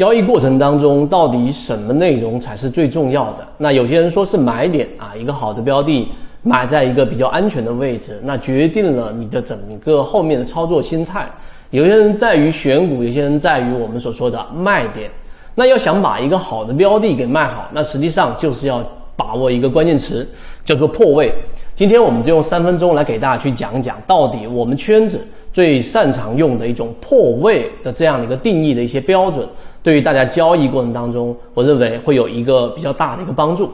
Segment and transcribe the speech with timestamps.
[0.00, 3.46] 交易过程当中到底什么内容才是最重要的？
[3.58, 6.08] 那有些人说是买点啊，一个好的标的
[6.42, 11.30] 买在一个比较安全的位置，那决定了你的整个后面的操作心态。
[11.68, 15.10] 有些人在于选股，有些人在于我们所说的卖点。
[15.54, 18.82] 那要想把一个好的标的给卖好，那实际上就是要
[19.14, 20.26] 把握一个关键词，
[20.64, 21.30] 叫做破位。
[21.74, 25.20] 今天我们就用三分钟来给大家去讲讲，到底我们圈子
[25.60, 29.46] 最擅长用的一种破位的这样的一个定义的一些标准，
[29.82, 33.70] 对于大家交易过程当中，我认为会有一个比较大的一个帮助。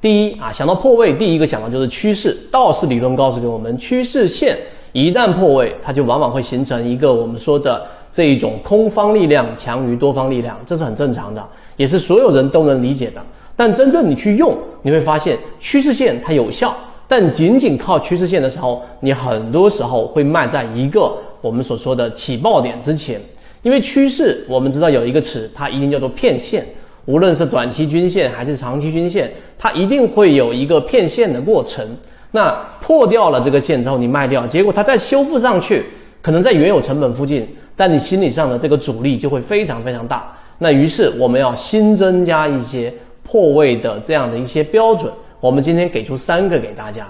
[0.00, 2.34] 第一啊，想到破位，第一个想到就是趋势。
[2.50, 4.56] 道氏理论告诉给我们，趋势线。
[4.92, 11.46] 一旦破位，它就往往会形成一个我们说的这一种空方力量强于多方力量，这是很正常的，
[11.76, 13.20] 也是所有人都能理解的。
[13.54, 16.74] 但真正你去用，你会发现趋势线它有效，
[17.08, 23.20] 但仅仅靠趋势线的时候，你很多时候会卖在一个我们所说的起爆点之前，
[23.62, 26.66] 因为趋势我们知道有一个词，它一定叫做骗线，
[27.04, 31.86] 无论是短期均线还是长期均线，它一定会有一个骗线的过程。
[32.32, 35.84] 那破掉了这个线之后，你卖掉，结果它再修复上去，
[36.20, 40.36] 可能在原有成本附近，但你心理上的这个阻力就会非常非常大。
[40.58, 45.10] 那于是我们要新增加一些破位的这样的一些标准。
[45.40, 47.06] 我们今天给出三个给大家。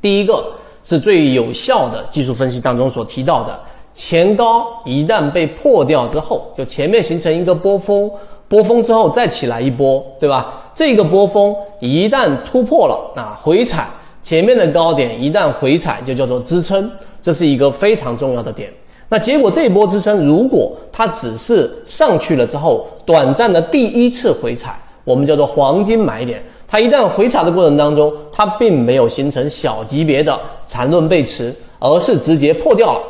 [0.00, 0.52] 第一个
[0.82, 3.58] 是最有效的技术分析当中所提到的，
[3.94, 8.10] 前高一旦被破掉之后，就前面形成一个波峰，
[8.48, 10.70] 波峰之后再起来一波，对吧？
[10.74, 13.88] 这个波峰一旦突破了，那回踩。
[14.22, 16.88] 前面的高点一旦回踩，就叫做支撑，
[17.20, 18.72] 这是一个非常重要的点。
[19.08, 26.42] 那结果这一波支撑，如果它只是上去了之后短暂的第一次回踩，我们叫做黄金买点。
[26.72, 33.00] 它一旦回踩的过程当中，它并没有形成小级别的缠论背驰，而是直接破掉了。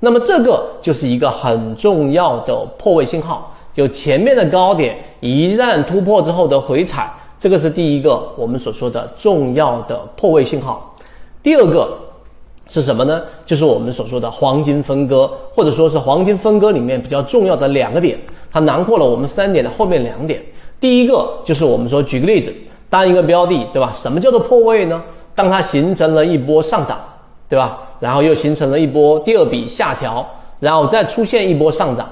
[0.00, 7.10] 那么这个就是一个很重要的破位信号，就前面的高点一旦突破之后的回踩。
[7.38, 10.94] 这个是第一个我们所说的重要的破位信号。
[11.42, 11.96] 第二个
[12.68, 13.22] 是什么呢？
[13.46, 18.18] 就是我们所说的黄金分割，或者说是黄金分割里面比较重要的两个点，
[18.50, 20.42] 它囊括了我们三点的后面两点。
[20.78, 22.52] 第一个就是我们说，举个例子，
[22.88, 23.92] 当一个标的，对吧？
[23.94, 25.02] 什么叫做破位呢？
[25.34, 26.98] 当它形成了一波上涨，
[27.48, 27.78] 对吧？
[28.00, 30.26] 然后又形成了一波第二笔下调，
[30.60, 32.08] 然后再出现一波上涨。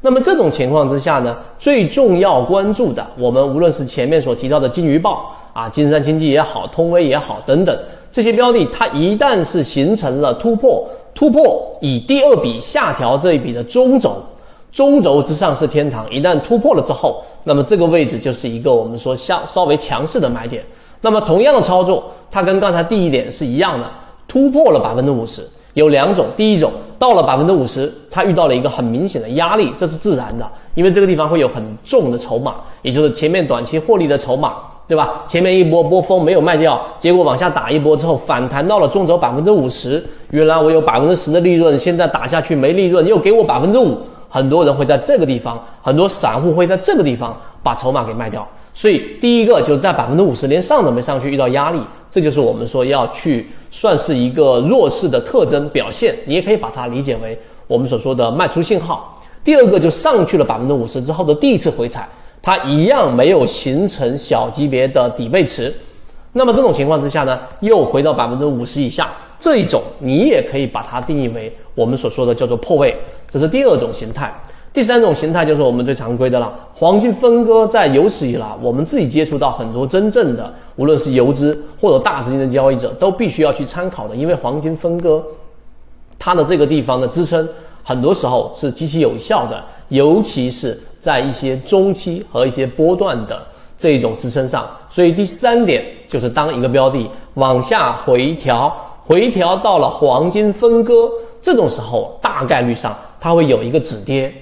[0.00, 7.76] 那么这种情况之下呢，最重要关注的，我们无论是前面所提到的金鱼报啊、金山经济也好、通威也好等等
[8.08, 14.22] 这些标的，它一旦是形成了突破，突破以第二笔下调这一笔的中轴，
[14.70, 20.64] 中轴之上是天堂，一旦突破了之后，那么这个位置就是一个我们说相稍微强势的买点。
[21.00, 23.88] 那么同样的操作，它跟刚才第一点是一样的，
[24.26, 25.46] 突破了百分之五十。
[25.74, 30.44] 有两种，第一种到了百分之五十，它遇到了一个很明显的压力，这是自然的，
[30.74, 34.54] 因为这个地方会有很重的筹码，也就是前面短期获利的筹码，
[34.88, 35.22] 对吧？
[35.24, 43.96] 前面一波波峰没有卖掉，结果往下打一波之后反弹到了中轴百分之五十，原来我有百分之十的利润，现在打下去没利润，又给我百分之五，
[44.28, 48.46] 很多人会在这个地方，很多散户会在这个地方把筹码给卖掉。
[48.72, 51.80] 所以第一个就是在百分之五十连上都没上去，遇到压力，
[52.10, 56.14] 这就是我们说要去算是一个弱势的特征表现。
[56.26, 59.20] 你也可以把它理解为我们所说的卖出信号。
[59.42, 62.06] 第二个就上去了百分之五十之后的第一次回踩，
[62.40, 65.74] 它一样没有形成小级别的底背驰。
[66.34, 72.92] 那么这种情况之下呢，又回到百分之五十以下，这一种你也可以把它定义为我们所说的叫做破位，
[73.30, 74.34] 这是第二种形态。
[74.72, 85.22] 第三种形态就是我们最常规的了，黄金分割在有史以来，我们自己接触到很多真正的，无论是游资或者大资金的交易者，都必须要去参考的，因为黄金分割，
[86.18, 87.48] 它的这个地方的支撑，
[87.84, 93.40] 很多时候是极其有效的，尤其是在一些中期和一些波段的
[93.78, 94.68] 这一种支撑上。
[94.90, 98.72] 所以第三点就是，当一个标的往下回调，
[99.06, 101.10] 回调到了黄金分割
[101.40, 104.32] 这种时候，大概率上它会有一个止跌。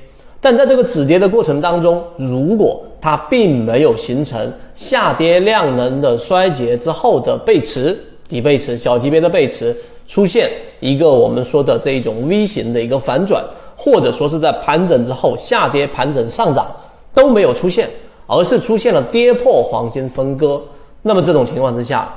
[0.40, 7.98] 但在这个止跌的过程当中，如果它并没有形成下跌量能的衰竭之后的背驰、
[8.28, 9.74] 底背驰、小级别的背驰，
[10.06, 13.44] 出现一个我们说的这种 V 型的一个反转，
[13.76, 16.70] 或者说是在盘整之后下跌、盘整上涨
[17.12, 17.88] 都没有出现，
[18.26, 20.60] 而是出现了跌破黄金分割，
[21.02, 22.08] 那么这种情况之下，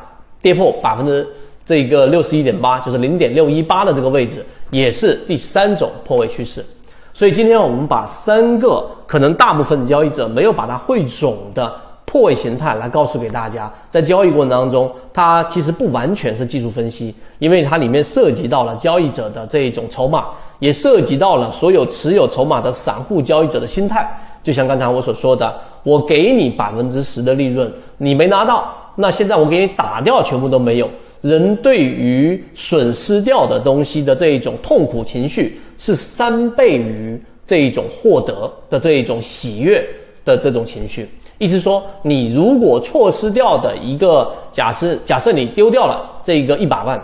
[0.42, 1.28] 跌破百分之
[1.66, 6.66] 这个六十一点八，就是零点六一八的这个位置，也是第三种破位趋势。
[7.14, 11.74] 所以今天我们把三个可能大部分交易者没有把它汇总的
[12.06, 20.26] 破位形态来告诉给大家，在交易过程当中，它其实不完全是技术分析，因为它里面涉及到了交易者的这一种筹码，
[20.60, 24.10] 也涉及到了所有持有筹码的散户交易者的心态。
[24.42, 30.90] 就像刚才我所说的，我给你百分之十的利润，你没拿到，那现在我给你打掉，全部都没有。
[31.22, 39.86] 人对于损失掉的东西的这一种痛苦情绪，是三倍于这一种获得的这一种喜悦
[40.24, 41.10] 的这种情绪。
[41.38, 47.02] 意思说，你如果错失掉的一个假设，假设你丢掉了这一个一百万，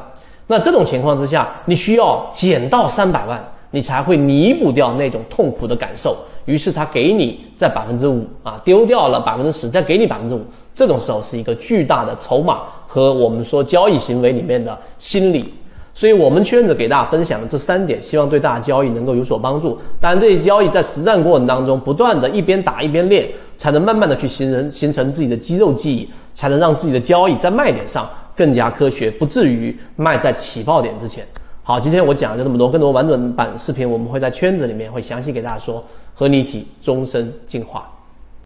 [0.48, 3.42] 那这种情况之下，你需要减到三百万。
[3.76, 10.42] 你才会弥补掉那种痛苦的感受，于是他给你在百分之五啊，丢掉了百分之十，再给你百分之五，
[10.74, 15.54] 这种时候是一个巨大的筹码和我们说交易行为里面的心理。
[15.94, 19.78] 所以，我们圈子给大家分享的这三点，希望对大家交易能够有所帮助。
[20.00, 31.26] 当然，这些交易在实战过程当中，不断的一边打一边练，才能慢慢的去形成形成自己的肌肉记忆，才能让自己的交易在卖点上更加科学，不至于卖在起爆点之前。
[31.68, 35.84] 好，今天我讲就这么多，更多完整版视频我们会在圈子里面会详细给大家说，
[36.14, 37.92] 和你一起终身进化。